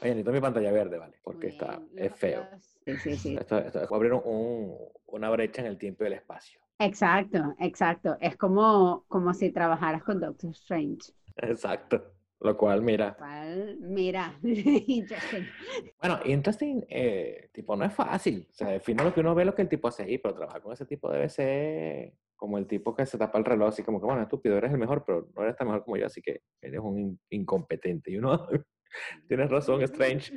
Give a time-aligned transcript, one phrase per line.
[0.00, 1.18] Oye, necesito mi pantalla verde, ¿vale?
[1.22, 2.46] Porque está, es feo.
[2.84, 3.36] Sí, sí, sí.
[3.36, 6.60] Esto, esto es abrir un- una brecha en el tiempo y el espacio.
[6.78, 8.16] Exacto, exacto.
[8.20, 11.12] Es como, como si trabajaras con Doctor Strange.
[11.36, 12.12] Exacto.
[12.40, 15.44] Lo cual, mira, Cual, mira, interesting.
[16.00, 18.46] Bueno, interesting, eh, tipo, no es fácil.
[18.48, 20.62] O sea, define lo que uno ve, lo que el tipo hace ahí, pero trabajar
[20.62, 23.98] con ese tipo debe ser como el tipo que se tapa el reloj, así como
[23.98, 26.42] que, bueno, estúpido, eres el mejor, pero no eres tan mejor como yo, así que
[26.62, 28.12] eres un in- incompetente.
[28.12, 28.46] Y uno,
[29.26, 30.32] tienes razón, Strange.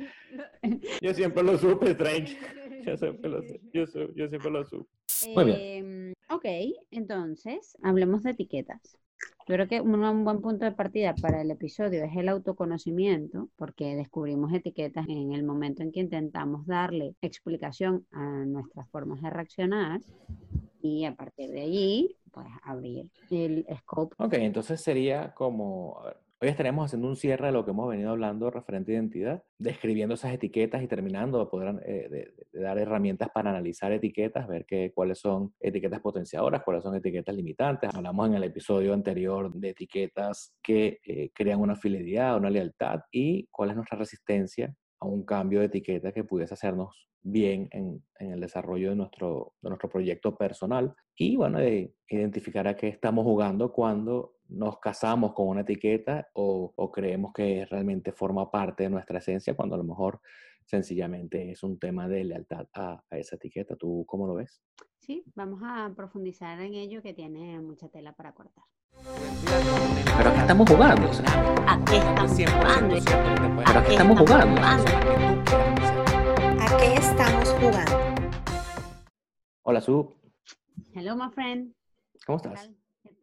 [1.00, 2.36] Yo siempre lo supe, Strange.
[2.84, 3.40] Yo siempre lo,
[3.72, 4.90] yo, su- yo siempre lo supe.
[5.34, 5.58] Muy bien.
[5.60, 6.44] Em, ok,
[6.90, 8.80] entonces, hablemos de etiquetas.
[9.46, 13.48] Yo creo que un, un buen punto de partida para el episodio es el autoconocimiento,
[13.54, 19.30] porque descubrimos etiquetas en el momento en que intentamos darle explicación a nuestras formas de
[19.30, 20.00] reaccionar
[20.80, 24.16] y a partir de allí, pues abrir el scope.
[24.18, 27.88] Ok, entonces sería como, a ver, hoy estaremos haciendo un cierre de lo que hemos
[27.88, 33.28] venido hablando referente a identidad, describiendo esas etiquetas y terminando de poder eh, dar herramientas
[33.32, 37.94] para analizar etiquetas, ver que, cuáles son etiquetas potenciadoras, cuáles son etiquetas limitantes.
[37.94, 43.46] Hablamos en el episodio anterior de etiquetas que eh, crean una fidelidad, una lealtad y
[43.52, 48.32] cuál es nuestra resistencia a un cambio de etiqueta que pudiese hacernos bien en, en
[48.32, 53.24] el desarrollo de nuestro, de nuestro proyecto personal y bueno, de identificar a qué estamos
[53.24, 58.90] jugando cuando nos casamos con una etiqueta o, o creemos que realmente forma parte de
[58.90, 60.20] nuestra esencia cuando a lo mejor
[60.64, 63.74] sencillamente es un tema de lealtad a, a esa etiqueta.
[63.76, 64.62] ¿Tú cómo lo ves?
[64.98, 68.64] Sí, vamos a profundizar en ello que tiene mucha tela para cortar.
[70.16, 72.96] Pero aquí estamos jugando, o sea, ¿A qué estamos jugando?
[73.64, 74.62] pero aquí estamos jugando.
[76.60, 77.92] ¿A qué estamos jugando?
[79.62, 80.14] Hola, Su,
[80.94, 81.72] Hello, my friend.
[82.26, 82.70] ¿cómo ¿Qué estás?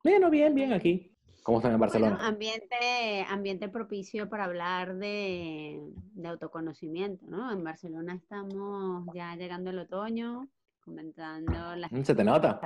[0.03, 1.15] Bueno, bien, bien aquí.
[1.43, 2.27] ¿Cómo están en Bueno, Barcelona?
[2.27, 5.79] ambiente, ambiente propicio para hablar de,
[6.13, 7.51] de autoconocimiento, ¿no?
[7.51, 10.47] En Barcelona estamos ya llegando el otoño,
[10.89, 12.59] comenzando las Mm, ¿Se te nota?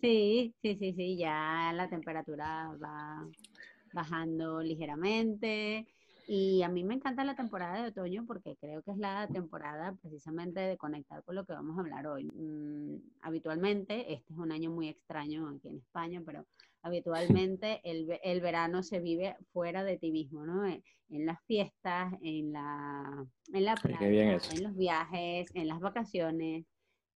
[0.00, 3.26] Sí, sí, sí, sí, ya la temperatura va
[3.92, 5.86] bajando ligeramente.
[6.28, 9.94] Y a mí me encanta la temporada de otoño porque creo que es la temporada
[10.02, 12.24] precisamente de conectar con lo que vamos a hablar hoy.
[12.24, 16.44] Mm, habitualmente, este es un año muy extraño aquí en España, pero
[16.82, 20.66] habitualmente el, el verano se vive fuera de ti mismo, ¿no?
[20.66, 26.64] En, en las fiestas, en la, en la playa, en los viajes, en las vacaciones.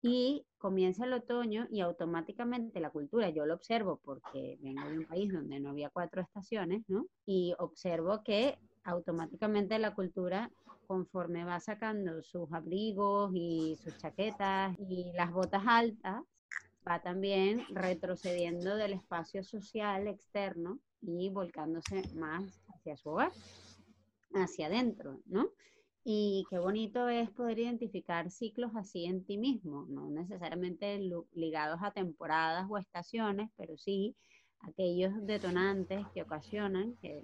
[0.03, 5.05] Y comienza el otoño y automáticamente la cultura, yo lo observo porque vengo de un
[5.05, 7.07] país donde no había cuatro estaciones, ¿no?
[7.27, 10.51] Y observo que automáticamente la cultura,
[10.87, 16.23] conforme va sacando sus abrigos y sus chaquetas y las botas altas,
[16.89, 23.33] va también retrocediendo del espacio social externo y volcándose más hacia su hogar,
[24.35, 25.51] hacia adentro, ¿no?
[26.03, 30.99] Y qué bonito es poder identificar ciclos así en ti mismo, no necesariamente
[31.35, 34.17] ligados a temporadas o estaciones, pero sí
[34.61, 37.23] aquellos detonantes que ocasionan que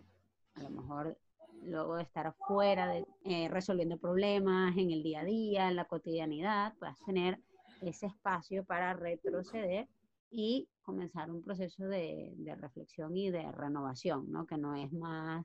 [0.54, 1.18] a lo mejor
[1.62, 5.86] luego de estar afuera, de, eh, resolviendo problemas en el día a día, en la
[5.86, 7.40] cotidianidad, puedas tener
[7.80, 9.88] ese espacio para retroceder
[10.30, 14.46] y comenzar un proceso de, de reflexión y de renovación, ¿no?
[14.46, 15.44] Que no es más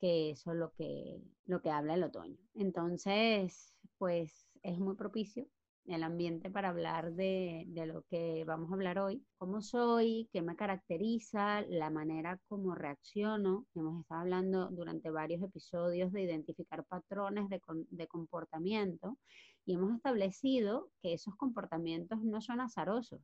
[0.00, 2.38] que eso lo que, lo que habla el otoño.
[2.54, 5.46] Entonces, pues es muy propicio
[5.86, 10.42] el ambiente para hablar de, de lo que vamos a hablar hoy, cómo soy, qué
[10.42, 13.66] me caracteriza, la manera como reacciono.
[13.74, 19.18] Hemos estado hablando durante varios episodios de identificar patrones de, de comportamiento
[19.66, 23.20] y hemos establecido que esos comportamientos no son azarosos.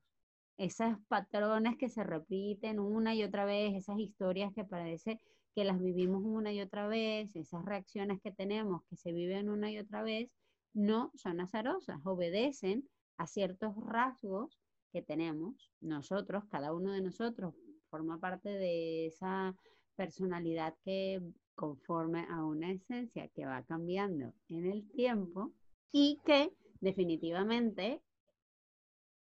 [0.57, 5.21] Esos patrones que se repiten una y otra vez, esas historias que parece
[5.57, 9.71] que las vivimos una y otra vez, esas reacciones que tenemos que se viven una
[9.73, 10.31] y otra vez,
[10.75, 12.87] no son azarosas, obedecen
[13.17, 14.61] a ciertos rasgos
[14.93, 17.55] que tenemos nosotros, cada uno de nosotros
[17.89, 19.57] forma parte de esa
[19.95, 21.23] personalidad que
[21.55, 25.55] conforme a una esencia que va cambiando en el tiempo
[25.91, 28.03] y que definitivamente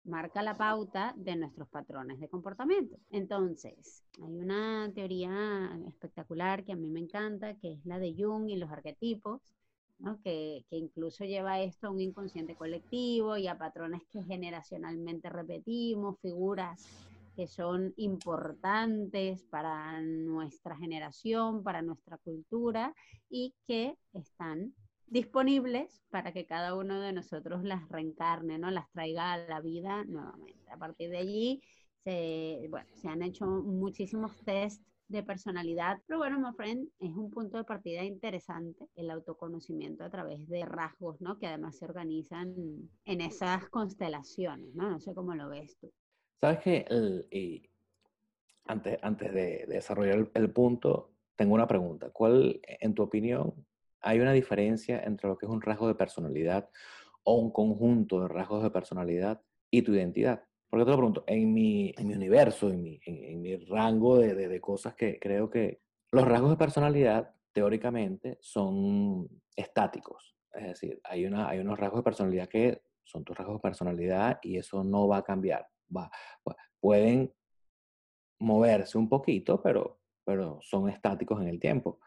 [0.08, 2.96] marca la pauta de nuestros patrones de comportamiento.
[3.10, 8.48] Entonces, hay una teoría espectacular que a mí me encanta, que es la de Jung
[8.48, 9.40] y los arquetipos,
[10.22, 16.18] que, que incluso lleva esto a un inconsciente colectivo y a patrones que generacionalmente repetimos,
[16.20, 16.86] figuras
[17.38, 22.92] que son importantes para nuestra generación, para nuestra cultura
[23.30, 24.74] y que están
[25.10, 28.70] disponibles para que cada uno de nosotros las reencarne, ¿no?
[28.70, 30.70] las traiga a la vida nuevamente.
[30.70, 31.62] A partir de allí
[32.04, 35.98] se, bueno, se han hecho muchísimos test de personalidad.
[36.06, 40.64] Pero bueno, my friend, es un punto de partida interesante el autoconocimiento a través de
[40.64, 41.38] rasgos, ¿no?
[41.38, 42.54] Que además se organizan
[43.04, 44.90] en esas constelaciones, ¿no?
[44.90, 45.90] No sé cómo lo ves tú.
[46.40, 47.70] Sabes que
[48.66, 52.10] antes, antes de, desarrollar el, punto, tengo una pregunta.
[52.10, 53.54] ¿Cuál, en tu opinión,
[54.00, 56.68] hay una diferencia entre lo que es un rasgo de personalidad
[57.24, 59.40] o un conjunto de rasgos de personalidad
[59.70, 60.42] y tu identidad?
[60.70, 65.80] Porque te lo pregunto, en mi, universo, en mi, rango de, cosas que creo que
[66.12, 70.36] los rasgos de personalidad, teóricamente, son estáticos.
[70.52, 74.38] Es decir, hay, una, hay unos rasgos de personalidad que son tus rasgos de personalidad
[74.42, 75.66] y eso no va a cambiar.
[75.94, 76.10] Va,
[76.80, 77.32] pueden
[78.40, 82.00] moverse un poquito, pero son estáticos en el tiempo.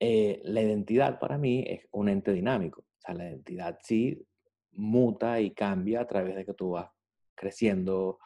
[0.00, 2.80] Eh, la identidad para mí es un ente dinámico.
[2.80, 4.26] O sea, la identidad sí
[4.72, 6.90] muta y cambia a través de que tú vas
[7.34, 8.18] creciendo,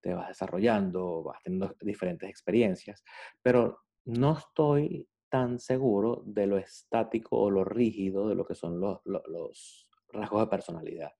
[0.00, 3.02] te vas desarrollando, vas teniendo diferentes experiencias,
[3.42, 8.78] pero no estoy tan seguro de lo estático o lo rígido de lo que son
[8.80, 11.12] los, los, rasgos de personalidad.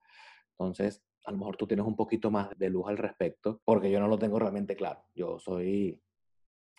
[0.51, 3.99] Entonces, a lo mejor tú tienes un poquito más de luz al respecto, porque yo
[3.99, 5.03] no lo tengo realmente claro.
[5.15, 6.01] Yo soy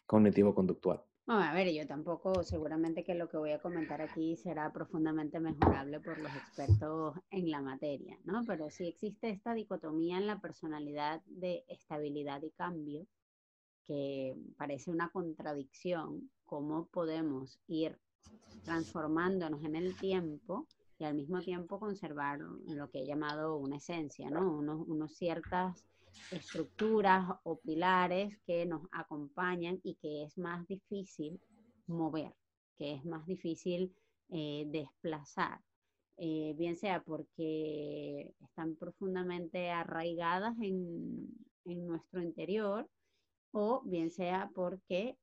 [0.05, 1.03] cognitivo-conductual.
[1.27, 5.39] No, a ver, yo tampoco, seguramente que lo que voy a comentar aquí será profundamente
[5.39, 8.43] mejorable por los expertos en la materia, ¿no?
[8.45, 13.07] Pero sí existe esta dicotomía en la personalidad de estabilidad y cambio,
[13.87, 17.97] que parece una contradicción, cómo podemos ir
[18.63, 20.67] transformándonos en el tiempo
[20.99, 24.47] y al mismo tiempo conservar lo que he llamado una esencia, ¿no?
[24.51, 25.83] Unos, unos ciertas
[26.31, 31.39] estructuras o pilares que nos acompañan y que es más difícil
[31.87, 32.33] mover,
[32.77, 33.93] que es más difícil
[34.29, 35.61] eh, desplazar,
[36.17, 41.27] eh, bien sea porque están profundamente arraigadas en,
[41.65, 42.87] nuestro interior
[43.51, 45.17] o bien sea porque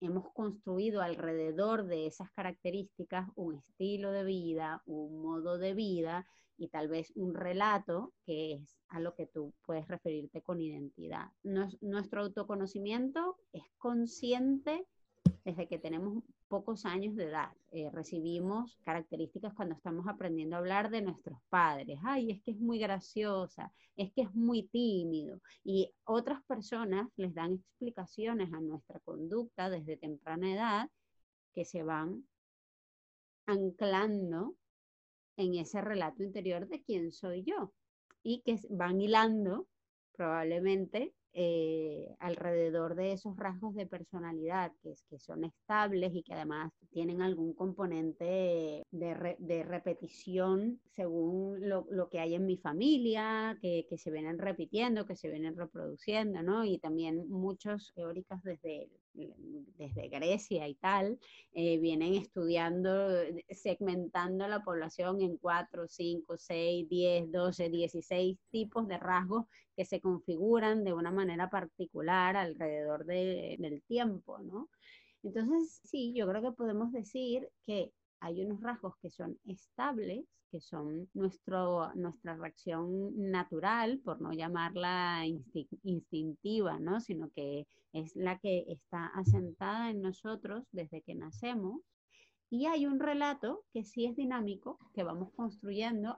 [0.00, 6.24] hemos construido alrededor de esas características un estilo de vida, un modo de vida
[6.56, 11.28] y tal vez un relato que es a lo que tú puedes referirte con identidad.
[11.42, 14.86] nuestro autoconocimiento es consciente
[15.44, 17.50] desde que tenemos pocos años de edad.
[17.72, 21.98] Eh, recibimos características cuando estamos aprendiendo a hablar de nuestros padres.
[22.04, 25.40] Ay, es que es muy graciosa, es que es muy tímido.
[25.64, 30.90] Y otras personas les dan explicaciones a nuestra conducta desde temprana edad
[31.54, 32.24] que se van
[33.46, 34.54] anclando
[35.36, 37.72] en ese relato interior de quién soy yo
[38.22, 39.66] y que van hilando
[40.12, 47.22] probablemente eh, alrededor de esos rasgos de personalidad que, son estables y que además tienen
[47.22, 55.06] algún componente de, repetición según lo, que hay en mi familia, que, se vienen repitiendo,
[55.06, 56.64] que se vienen reproduciendo, ¿no?
[56.64, 61.18] Y también muchos teóricos desde, desde Grecia y tal
[61.52, 63.08] eh, vienen estudiando,
[63.50, 69.46] segmentando la población en 4, 5, 6, 10, 12, 16 tipos de rasgos
[69.76, 74.68] que se configuran de una manera particular alrededor del tiempo, ¿no?
[75.22, 77.92] Entonces, sí, yo creo que podemos decir que
[78.24, 85.24] hay unos rasgos que son estables, que son nuestro, nuestra reacción natural, por no llamarla
[85.82, 87.00] instintiva, ¿no?
[87.00, 91.82] sino que es la que está asentada en nosotros desde que nacemos.
[92.48, 96.16] Y hay un relato que sí es dinámico, que vamos construyendo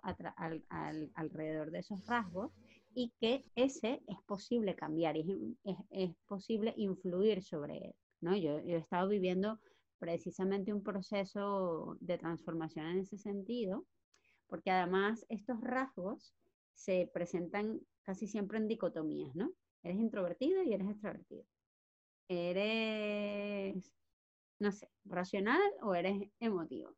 [1.15, 2.53] alrededor de esos rasgos
[2.95, 5.57] y que ese es posible cambiar y
[5.91, 7.95] es, posible influir sobre él.
[8.21, 8.37] ¿no?
[8.37, 9.59] Yo, he estado viviendo
[9.99, 13.87] precisamente un proceso de transformación en ese sentido,
[14.47, 16.35] porque además estos rasgos
[16.75, 19.53] se presentan casi siempre en dicotomías, ¿no?
[19.83, 21.45] Eres introvertido y eres extrovertido.
[22.29, 23.93] Eres,
[24.59, 26.95] no sé, racional o eres emotivo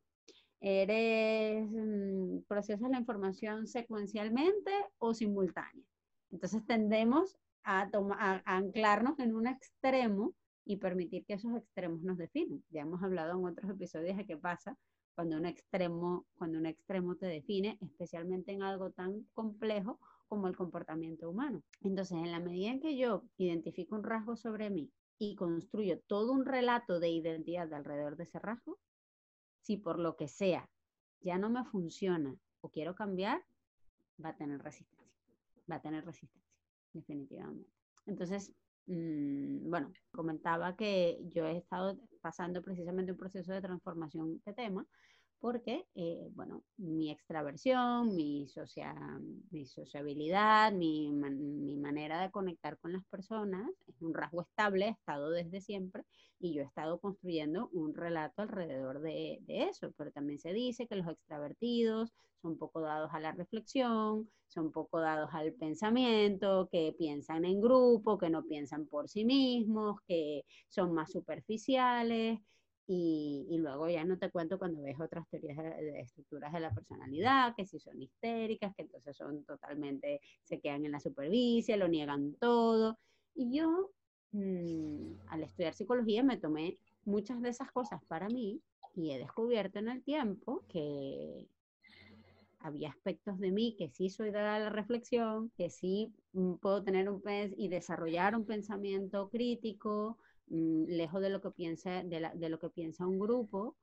[0.61, 5.85] eres, mm, procesas la información secuencialmente o simultánea.
[6.31, 10.33] Entonces tendemos a, a, anclarnos en un extremo
[10.69, 12.63] y permitir que esos extremos nos definen.
[12.69, 14.77] Ya hemos hablado en otros episodios de qué pasa
[15.15, 20.55] cuando un extremo, cuando un extremo te define, especialmente en algo tan complejo como el
[20.55, 21.63] comportamiento humano.
[21.81, 26.31] Entonces, en la medida en que yo identifico un rasgo sobre mí y construyo todo
[26.33, 28.77] un relato de identidad alrededor de ese rasgo,
[29.63, 30.69] si por lo que sea
[31.21, 33.41] ya no me funciona o quiero cambiar,
[34.23, 35.17] va a tener resistencia.
[35.69, 36.61] Va a tener resistencia,
[36.93, 37.71] definitivamente.
[38.05, 38.53] Entonces,
[38.89, 44.85] mm, bueno, comentaba que yo he estado pasando precisamente un proceso de transformación de tema,
[45.39, 48.93] porque, eh, bueno, mi extraversión, mi, socia,
[49.51, 54.89] mi sociabilidad, mi, mi, manera de conectar con las personas es un rasgo estable, he
[54.89, 56.03] estado desde siempre
[56.39, 60.87] y yo he estado construyendo un relato alrededor de, de eso, pero también se dice
[60.87, 66.95] que los extravertidos son poco dados a la reflexión, son poco dados al pensamiento, que
[66.97, 72.39] piensan en grupo, que no piensan por sí mismos, que son más superficiales.
[72.91, 77.53] Y, luego ya no te cuento cuando ves otras teorías de, estructuras de la personalidad,
[77.55, 82.33] que si son histéricas, que entonces son totalmente, se quedan en la superficie, lo niegan
[82.39, 82.97] todo.
[83.35, 83.91] Y yo,
[84.31, 88.59] mm, al estudiar psicología, me tomé muchas de esas cosas para mí
[88.95, 91.47] y he descubierto en el tiempo que
[92.57, 97.07] había aspectos de mí que sí soy de la reflexión, que sí mm, puedo tener
[97.07, 100.17] un pez y desarrollar un pensamiento crítico,
[100.49, 103.75] Mm, lejos de lo que piensa, de, lo que piensa un grupo.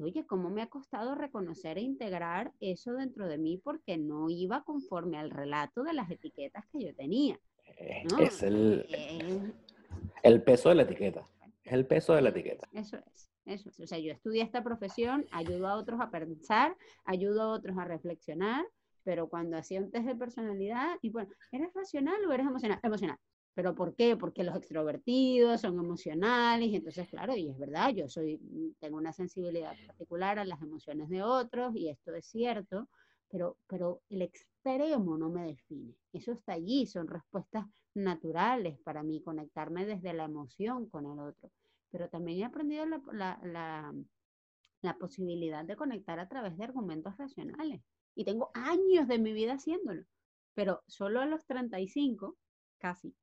[0.00, 4.62] Oye, ¿cómo me ha costado reconocer e integrar eso dentro de mí porque no iba
[4.64, 7.40] conforme al relato de las etiquetas que yo tenía?
[7.78, 9.52] Eh, es el, eh,
[10.22, 11.24] el peso de la etiqueta.
[11.64, 12.68] Es el peso de la etiqueta.
[12.72, 13.28] Eso es.
[13.44, 17.76] Eso O sea, yo estudié esta profesión, ayudo a otros a pensar, ayudo a otros
[17.78, 18.66] a reflexionar,
[19.04, 22.78] pero cuando hacía un test de personalidad, y bueno, ¿eres racional o eres emocional?
[22.82, 23.18] Emocional.
[23.54, 24.16] ¿Pero por qué?
[24.16, 28.96] Porque los extrovertidos son emocionales y entonces, claro, y es verdad, yo soy, mm, tengo
[28.98, 32.88] una sensibilidad particular a las emociones de otros y esto es cierto,
[33.28, 35.94] pero, pero el extremo no me define.
[36.12, 41.50] Eso está allí, son respuestas naturales para mí, conectarme desde la emoción con el otro.
[41.90, 43.94] Pero también he aprendido la, la, la,
[44.82, 47.82] la posibilidad de conectar a través de argumentos racionales.
[48.14, 50.04] Y tengo años de mi vida haciéndolo,
[50.54, 52.36] pero solo a los 35,
[52.78, 53.14] casi,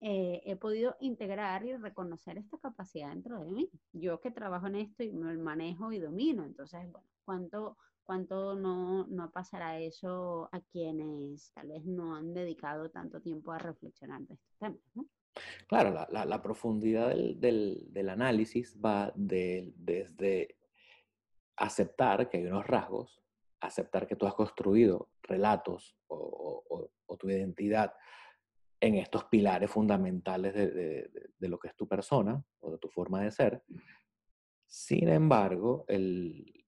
[0.00, 3.70] eh, he podido integrar y reconocer esta capacidad dentro de mí.
[3.92, 9.06] Yo que trabajo en esto y me manejo y domino, entonces, bueno, ¿cuánto, cuánto no,
[9.06, 14.34] no pasará eso a quienes tal vez no han dedicado tanto tiempo a reflexionar de
[14.34, 14.80] estos temas?
[14.94, 15.06] ¿no?
[15.66, 20.56] Claro, la, la, la profundidad del, del, del, análisis va de, desde
[21.56, 23.22] aceptar que hay unos rasgos,
[23.60, 27.92] aceptar que tú has construido relatos o, o, o tu identidad
[28.84, 33.30] en estos pilares fundamentales de, lo que es tu persona o de tu forma de
[33.30, 33.62] ser.
[34.66, 36.66] Sin embargo, el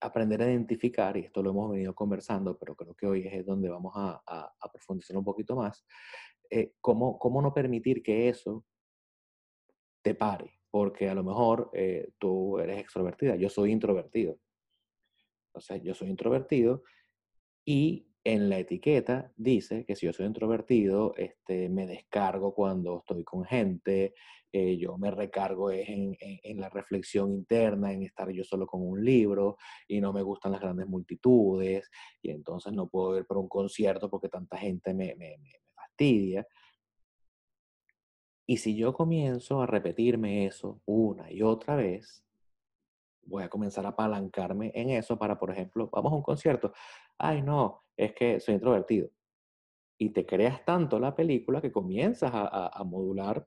[0.00, 3.70] aprender a identificar, y esto lo hemos venido conversando, pero creo que hoy es donde
[3.70, 5.86] vamos a, profundizar un poquito más,
[6.50, 8.66] eh, cómo, cómo, no permitir que eso
[10.02, 14.38] te pare, porque a lo mejor eh, tú eres extrovertida, yo soy introvertido.
[15.52, 16.82] O sea, yo soy introvertido
[17.64, 23.24] y en la etiqueta dice que si yo soy introvertido, este, me descargo cuando estoy
[23.24, 24.12] con gente,
[24.52, 26.14] eh, yo me recargo en,
[26.60, 29.56] la reflexión interna, en estar yo solo con un libro
[29.86, 34.10] y no me gustan las grandes multitudes y entonces no puedo ir por un concierto
[34.10, 36.46] porque tanta gente me, me, me fastidia.
[38.46, 42.22] Y si yo comienzo a repetirme eso una y otra vez,
[43.22, 46.74] voy a comenzar a apalancarme en eso para, por ejemplo, vamos a un concierto.
[47.16, 49.10] Ay, no, es que soy introvertido.
[49.98, 53.46] Y te creas tanto la película que comienzas a, modular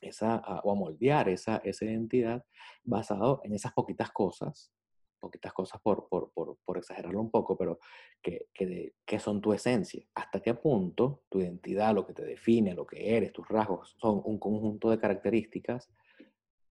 [0.00, 2.44] esa, o a moldear esa, esa identidad
[2.82, 4.72] basado en esas poquitas cosas,
[5.20, 7.78] poquitas cosas por, por, por, por exagerarlo un poco, pero
[8.20, 10.04] que, que, que, son tu esencia.
[10.16, 14.20] ¿Hasta qué punto tu identidad, lo que te define, lo que eres, tus rasgos, son
[14.24, 15.88] un conjunto de características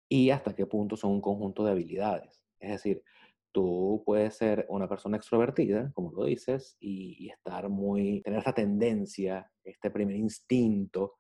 [0.08, 2.44] y hasta qué punto son un conjunto de habilidades?
[2.60, 3.04] Es decir,
[3.52, 9.52] tú puedes ser una persona extrovertida, como lo dices, y, estar muy, tener esa tendencia,
[9.64, 11.16] este primer instinto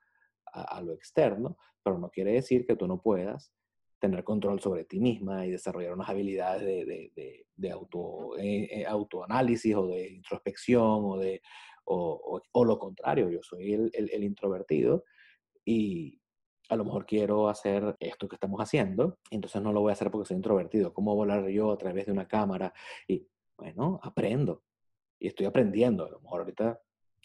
[0.45, 3.53] a, lo externo, pero no quiere decir que tú no puedas
[3.99, 9.75] tener control sobre ti misma y desarrollar unas habilidades de, de, auto, eh, eh, autoanálisis
[9.75, 11.41] o de introspección o de
[11.85, 15.05] o, o, lo contrario, yo soy el, el introvertido
[15.63, 16.16] y,
[16.69, 20.11] a lo mejor quiero hacer esto que estamos haciendo, entonces no lo voy a hacer
[20.11, 20.93] porque soy introvertido.
[20.93, 22.73] ¿Cómo volar yo a través de una cámara?
[23.07, 24.63] Y bueno, aprendo.
[25.19, 26.05] Y estoy aprendiendo.
[26.05, 26.79] A lo mejor ahorita,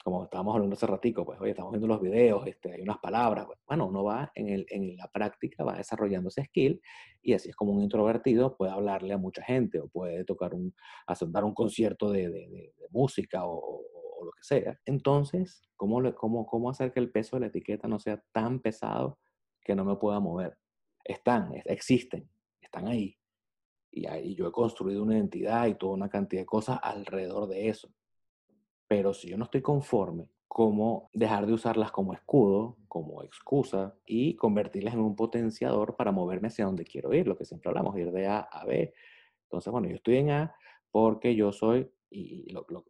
[0.05, 3.47] como estábamos hablando hace ratico, pues, oye, estamos viendo los videos, este, hay unas palabras.
[3.47, 6.81] Pues, bueno, uno va en, el, en la práctica, va desarrollando ese skill
[7.21, 10.75] y así es como un introvertido puede hablarle a mucha gente o puede tocar un,
[11.07, 14.79] hacer, dar un concierto de, de, de, música o, o, lo que sea.
[14.85, 19.19] Entonces, ¿cómo, cómo, ¿cómo hacer que el peso de la etiqueta no sea tan pesado
[19.63, 20.59] que no me pueda mover.
[21.05, 22.29] Están, existen,
[22.61, 23.17] están ahí.
[23.91, 27.69] Y, ahí yo he construido una identidad y toda una cantidad de cosas alrededor de
[27.69, 27.93] eso.
[28.89, 34.37] Pero si yo no estoy conforme, ¿cómo dejar de usarlas como escudo, como excusa y
[34.37, 37.27] convertirlas en un potenciador para moverme hacia donde quiero ir?
[37.27, 38.93] Lo que siempre hablamos, ir de A a B.
[39.45, 40.55] Entonces, bueno, yo estoy en A
[40.91, 42.85] porque yo soy, y lo, lo,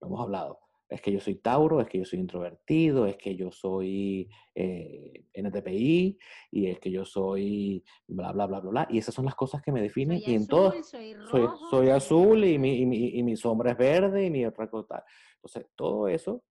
[0.00, 0.60] lo hemos hablado,
[0.92, 5.01] es que yo soy Tauro, es que yo soy introvertido, es que yo soy eh,
[5.46, 6.18] NTPI
[6.50, 8.86] y es que yo soy bla, bla, bla, bla, bla.
[8.90, 10.20] Y esas son las cosas que me definen.
[10.20, 13.08] Soy y en azul, todo, soy soy, rojo, soy soy- azul y mi, y, mi,
[13.18, 15.04] y mi sombra es verde y mi otra cosa.
[15.36, 16.42] Entonces, todo eso,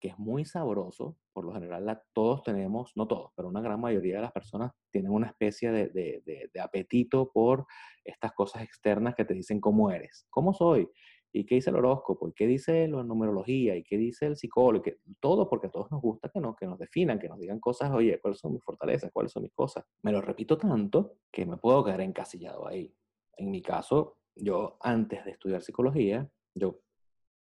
[0.00, 3.80] que es muy sabroso, por lo general la- todos tenemos, no todos, pero una gran
[3.80, 7.66] mayoría de las personas tienen una especie de, de- de- de apetito por
[8.04, 10.88] estas cosas externas que te dicen cómo eres, cómo soy,
[11.32, 14.84] y qué dice el horóscopo, y qué dice la numerología, y qué dice el psicólogo,
[14.86, 17.60] y todo porque a todos nos gusta que nos, que nos definan, que nos digan
[17.60, 19.84] cosas, oye, cuáles son mis fortalezas, cuáles son mis cosas.
[20.02, 22.94] Me lo repito tanto que me puedo quedar encasillado ahí.
[23.36, 26.80] En mi caso, yo antes de estudiar psicología, yo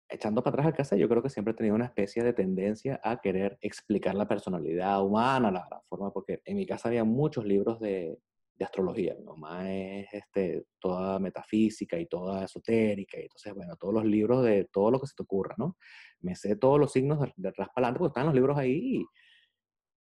[0.09, 3.01] echando para atrás al casa, yo creo que siempre he tenido una especie de tendencia
[3.03, 7.45] a querer explicar la personalidad humana, la, la forma, porque en mi casa había muchos
[7.45, 8.19] libros de,
[8.59, 9.15] de astrología.
[9.19, 14.43] Mi mamá es este, toda metafísica y toda esotérica, y entonces, bueno, todos los libros
[14.45, 15.77] de todo lo que se te ocurra, ¿no?
[16.21, 19.07] Me sé todos los signos de, de adelante, porque están los libros ahí, y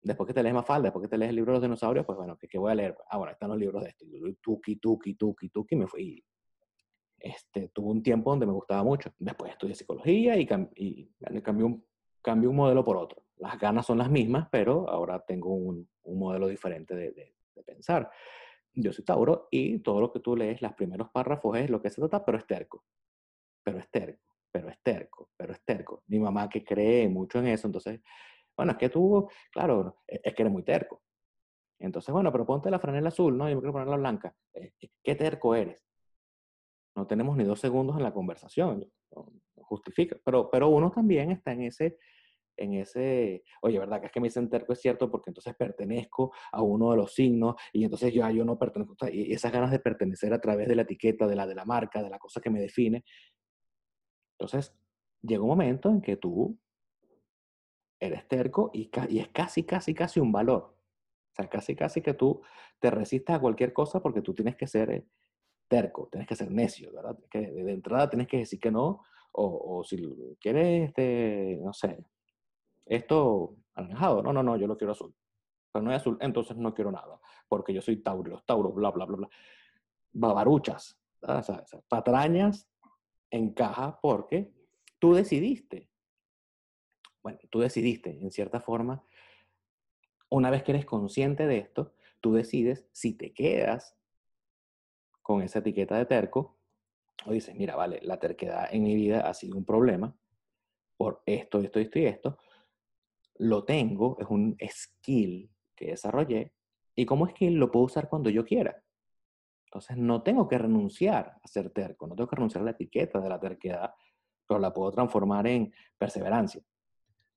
[0.02, 2.18] después que te lees Mafalda, después que te lees el libro de los dinosaurios, pues
[2.18, 2.96] bueno, ¿qué, qué voy a leer?
[3.10, 6.24] Ah, bueno, están los libros de esto, y tuki, tuki, tuki, tuki, me fui,
[7.20, 9.12] este, tuve un tiempo donde me gustaba mucho.
[9.18, 11.10] Después estudié psicología y, cam- y
[11.44, 11.84] cambié, un,
[12.22, 13.24] cambié un modelo por otro.
[13.38, 17.64] Las ganas son las mismas, pero ahora tengo un, un modelo diferente de, de- de
[17.64, 18.10] pensar.
[18.74, 21.90] Yo soy Tauro y todo lo que tú lees, los primeros párrafos es lo que
[21.90, 22.86] se trata, pero es terco.
[23.64, 26.04] Pero es terco, pero es terco, pero es terco.
[26.08, 28.02] Mi mamá que cree mucho en eso, entonces,
[28.56, 31.02] bueno, es que tú, claro, es es que eres muy terco.
[31.80, 33.50] Entonces, bueno, pero ponte la franela azul, ¿no?
[33.50, 34.36] Yo me quiero poner la blanca.
[34.54, 34.74] Eh,
[35.04, 35.80] ¿Qué terco eres?
[36.98, 38.92] no tenemos ni dos segundos en la conversación,
[39.56, 42.00] justifica, pero, pero uno también está en ese,
[42.58, 44.00] en ese, oye, ¿verdad?
[44.02, 47.14] Que es que me dicen terco es cierto porque entonces pertenezco a uno de los
[47.14, 50.76] signos y entonces ya yo no pertenezco, y esas ganas de pertenecer a través de
[50.76, 53.04] la etiqueta, de la de la marca, de la cosa que me define.
[54.40, 54.76] Entonces,
[55.22, 56.58] llega un momento en que tú
[58.00, 60.76] eres terco y, y es casi, casi, casi un valor.
[61.32, 62.42] O sea, casi, casi que tú
[62.80, 65.06] te resistas a cualquier cosa porque tú tienes que ser eh,
[65.68, 67.18] terco, tienes que ser necio, ¿verdad?
[67.30, 69.98] Que, de entrada tienes que decir que no, o, o si
[70.40, 71.98] quieres, este, no sé,
[72.90, 75.14] esto anaranjado, no, no, no, yo lo quiero azul.
[75.72, 78.92] Pero no es azul, entonces no quiero nada, porque yo soy Tauro, los Tauros, bla,
[78.92, 79.30] bla, bla, bla.
[80.14, 82.68] Babaruchas, o sea, patrañas
[83.30, 84.52] encaja porque
[85.00, 85.90] tú decidiste.
[87.22, 89.04] Bueno, tú decidiste, en cierta forma,
[90.30, 93.96] una vez que eres consciente de esto, tú decides si te quedas
[95.22, 96.58] con esa etiqueta de terco
[97.26, 100.16] o dices, mira, vale, la terquedad en mi vida ha sido un problema
[100.96, 102.38] por esto, esto, esto y esto.
[103.40, 106.54] Lo tengo, es un skill que desarrollé
[106.96, 108.84] y como skill lo puedo usar cuando yo quiera.
[109.66, 113.20] Entonces no tengo que renunciar a ser terco, no tengo que renunciar a la etiqueta
[113.20, 113.94] de la terquedad,
[114.48, 116.62] pero la puedo transformar en perseverancia.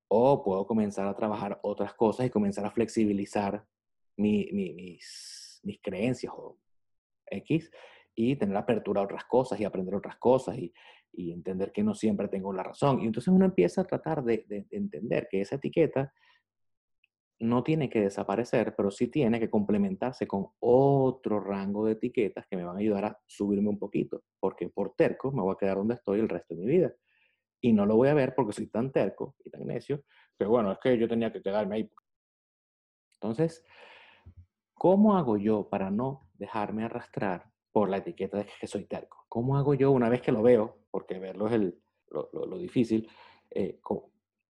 [0.08, 3.66] O puedo comenzar a trabajar otras cosas y comenzar a flexibilizar
[4.16, 6.58] mi- mi- mis, mis creencias o
[7.26, 7.70] X
[8.14, 10.72] y tener apertura a otras cosas y aprender otras cosas y,
[11.12, 13.00] y entender que no siempre tengo la razón.
[13.02, 16.12] Y entonces uno empieza a tratar de, de- de entender que esa etiqueta
[17.40, 22.56] no tiene que desaparecer, pero sí tiene que complementarse con otro rango de etiquetas que
[22.56, 25.78] me van a ayudar a subirme un poquito, porque por terco me voy a quedar
[25.78, 26.94] donde estoy el resto de mi vida.
[27.62, 30.02] Y no lo voy a ver porque soy tan terco y tan necio
[30.38, 31.90] que, bueno, es que yo tenía que quedarme ahí.
[33.14, 33.64] Entonces,
[34.74, 39.24] ¿cómo hago yo para no dejarme arrastrar por la etiqueta de que soy terco?
[39.28, 40.78] ¿Cómo hago yo una vez que lo veo?
[40.90, 43.08] Porque verlo es el, lo, lo- lo difícil.
[43.50, 43.78] eh,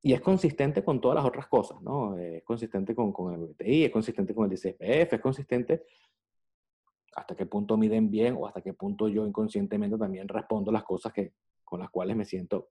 [0.03, 2.17] y es consistente con todas las otras cosas, ¿no?
[2.17, 5.85] Eh, es consistente con, con el BTI, es consistente con el DCPF, es consistente
[7.17, 11.13] hasta qué punto miden bien o hasta qué punto yo inconscientemente también respondo las cosas
[11.13, 12.71] que, con las cuales me siento,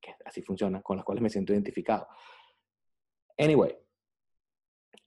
[0.00, 2.06] que así funciona, con las cuales me siento identificado.
[3.38, 3.76] Anyway,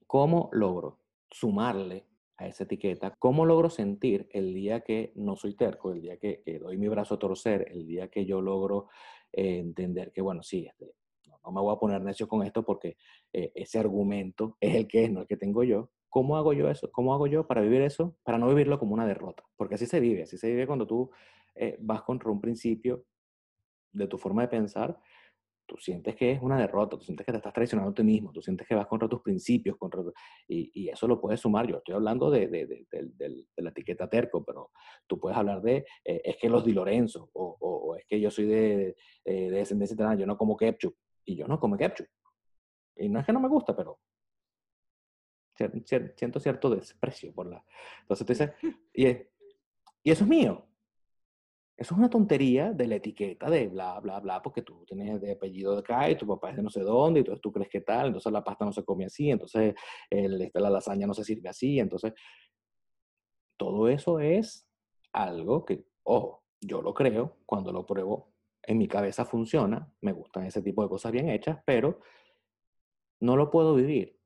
[0.06, 0.98] ¿cómo logro
[1.30, 2.04] sumarle
[2.36, 3.14] a esa etiqueta?
[3.18, 6.88] ¿Cómo logro sentir el día que no soy terco, el día que, que doy mi
[6.88, 8.88] brazo a torcer, el día que yo logro
[9.32, 10.94] eh, entender que, bueno, sí, este,
[11.26, 12.96] no, me voy a poner necio con esto porque
[13.32, 15.90] eh, ese argumento es el que es, no el que tengo yo.
[16.08, 16.92] ¿Cómo hago yo eso?
[16.92, 18.16] ¿Cómo hago yo para vivir eso?
[18.22, 19.42] Para no vivirlo como una derrota.
[19.56, 21.10] Porque así se vive, así se vive cuando tú
[21.56, 23.04] eh, vas contra un principio
[23.92, 24.98] de tu forma de pensar,
[25.66, 28.32] tú sientes que es una derrota, tú sientes que te estás traicionando a ti mismo,
[28.32, 30.02] tú sientes que vas contra tus principios, contra
[30.48, 31.66] y, y eso lo puedes sumar.
[31.66, 34.70] Yo estoy hablando de, de- de- de la etiqueta terco, pero
[35.06, 38.20] tú puedes hablar de, eh, es que los Di Lorenzo, o, o- o es que
[38.20, 41.76] yo soy de, de, de descendencia italiana, yo no como ketchup, y yo no como
[41.76, 42.06] ketchup.
[42.96, 43.98] Y no es que no me gusta, pero
[45.58, 47.64] cier- cier- siento cierto desprecio por la...
[48.02, 48.50] Entonces tú dices,
[48.94, 49.26] y, es-
[50.02, 50.66] y eso es mío.
[51.76, 55.32] Eso es una tontería de la etiqueta de bla, bla, bla, porque tú tienes de
[55.32, 57.68] apellido de acá y tu papá es de no sé dónde, y entonces tú crees
[57.68, 59.74] que tal, entonces la pasta no se come así, entonces
[60.08, 62.12] el, este, la lasaña no se sirve así, entonces
[63.56, 64.68] todo eso es
[65.12, 68.32] algo que, ojo, yo lo creo, cuando lo pruebo,
[68.62, 72.00] en mi cabeza funciona, me gustan ese tipo de cosas bien hechas, pero
[73.20, 74.16] no lo puedo vivir,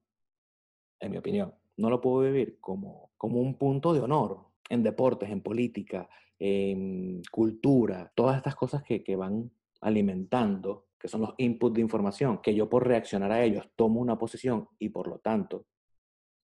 [1.01, 5.31] en mi opinión, no lo puedo vivir como, como un punto de honor en deportes,
[5.31, 11.75] en política, en cultura, todas estas cosas que, que van alimentando, que son los inputs
[11.75, 15.67] de información, que yo por reaccionar a ellos tomo una posición y por lo tanto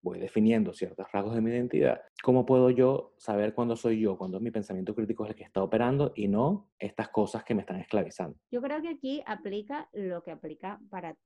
[0.05, 4.39] voy definiendo ciertos rasgos de mi identidad, ¿cómo puedo yo saber cuándo soy yo, cuándo
[4.39, 7.81] mi pensamiento crítico es el que está operando y no estas cosas que me están
[7.81, 8.39] esclavizando?
[8.51, 11.17] Yo creo que aquí aplica lo que aplica para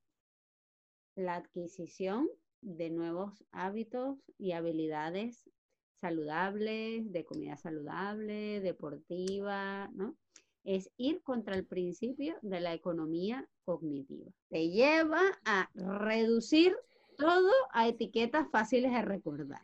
[1.15, 2.29] la adquisición
[2.61, 5.49] de nuevos hábitos y habilidades
[5.99, 10.15] saludables, de comida saludable, deportiva, ¿no?
[10.63, 14.29] Es ir contra el principio de la economía cognitiva.
[14.49, 16.75] Te lleva a reducir
[17.17, 19.61] todo a etiquetas fáciles de recordar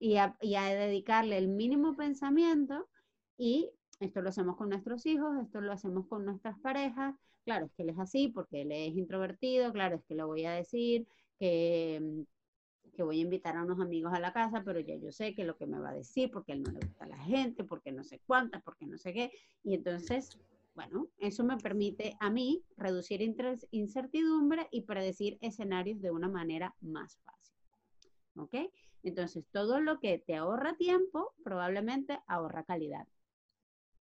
[0.00, 2.88] y a, dedicarle el mínimo pensamiento
[3.36, 7.14] y esto lo hacemos con nuestros hijos, esto lo hacemos con nuestras parejas.
[7.44, 10.44] Claro, es que él es así porque él es introvertido, claro, es que lo voy
[10.44, 11.06] a decir,
[11.38, 12.37] que, mm,
[12.98, 15.44] que voy a invitar a unos amigos a la casa, pero ya yo sé que
[15.44, 17.92] lo que me va a decir, porque él no le gusta a la gente, porque
[17.92, 19.30] no sé cuántas, porque no sé qué.
[19.62, 20.36] Y entonces
[20.74, 23.20] bueno, eso me permite a mí reducir
[23.70, 27.56] incertidumbre y predecir escenarios de una manera más fácil.
[28.36, 28.72] ¿Ok?
[29.02, 33.06] Entonces, todo lo que te ahorra tiempo probablemente ahorra calidad.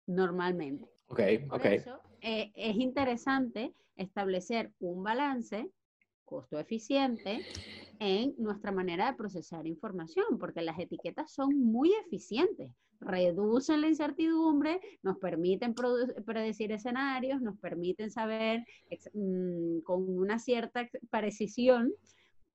[0.06, 0.86] Normalmente.
[1.08, 5.70] Ok, Por Eso, eh, es interesante establecer un balance
[6.26, 7.42] costo eficiente
[8.00, 14.82] en nuestra manera de procesar información, porque las etiquetas son muy eficientes reducen la incertidumbre,
[15.04, 18.66] nos permiten predecir escenarios, nos permiten saber
[19.14, 21.94] mm, con una cierta precisión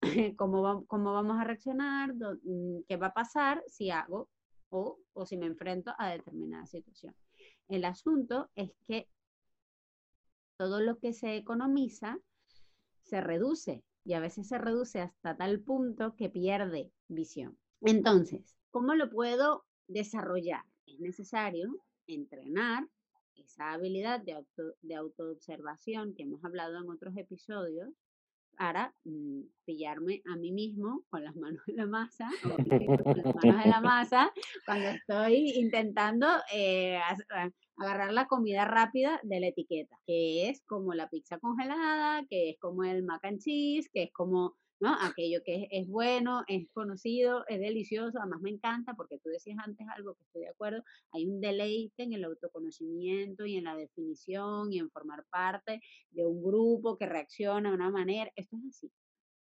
[0.38, 4.30] cómo, cómo vamos a reaccionar, mm, qué va a pasar si hago
[4.70, 7.16] o, o si me enfrento a determinada situación.
[7.70, 9.08] El asunto es que
[10.58, 12.20] todo lo que se economiza
[13.02, 17.58] se reduce y a veces se reduce hasta tal punto que pierde visión.
[17.82, 20.64] Entonces, ¿cómo lo puedo desarrollar.
[20.86, 22.88] Es necesario entrenar
[23.36, 27.90] esa habilidad de, auto, de autoobservación que hemos hablado en otros episodios
[28.56, 33.36] para mm, pillarme a mí mismo con las manos en la masa, o con las
[33.36, 34.32] manos en la masa,
[34.66, 37.00] cuando estoy intentando eh,
[37.78, 42.60] agarrar la comida rápida de la etiqueta, que es como la pizza congelada, que es
[42.60, 44.98] como el mac and cheese, que es como ¿no?
[45.00, 49.88] Aquello que es, bueno, es conocido, es delicioso, además me encanta porque tú decías antes
[49.96, 50.84] algo que estoy de acuerdo,
[51.14, 55.80] hay un deleite en el autoconocimiento y en la definición y en formar parte
[56.12, 58.92] de un grupo que reacciona de una manera, esto es así.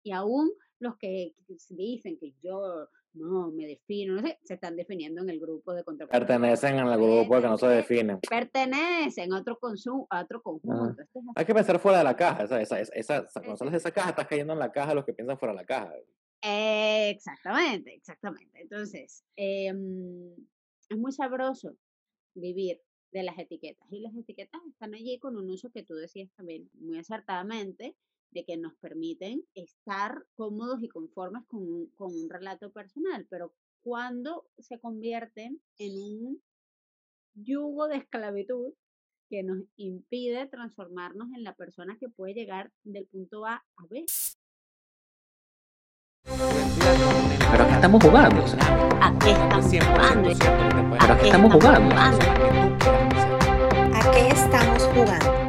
[0.02, 1.34] Y aún los que
[1.68, 5.82] dicen que yo no me defino, no sé, se están definiendo en el grupo de
[5.84, 8.20] contra Pertenecen al grupo que no se definen.
[8.20, 11.02] Pertenecen a otro, consumo, a otro conjunto.
[11.34, 12.44] Hay que pensar fuera de la caja.
[12.44, 15.12] Esa, esa, esa, cuando sales de esa caja, estás cayendo en la caja los que
[15.12, 15.92] piensan fuera de la caja.
[16.42, 18.60] exactamente, exactamente.
[18.60, 20.34] Entonces, em,
[20.88, 21.74] es muy sabroso
[22.34, 22.80] vivir
[23.12, 23.86] de las etiquetas.
[23.90, 27.96] Y las etiquetas están allí con un uso que tú decías también muy acertadamente,
[28.36, 33.54] de que nos permiten estar cómodos y conformes con un, con un relato personal, pero
[33.82, 36.42] cuando se convierten en un
[37.34, 38.74] yugo de esclavitud
[39.30, 44.04] que nos impide transformarnos en la persona que puede llegar del punto A a B.
[46.24, 48.44] Pero aquí estamos jugando.
[49.00, 50.30] Aquí estamos jugando.
[51.00, 51.96] Pero aquí estamos jugando.
[53.94, 55.45] ¿A qué estamos jugando?